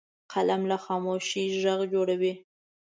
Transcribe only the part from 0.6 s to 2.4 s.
له خاموشۍ غږ جوړوي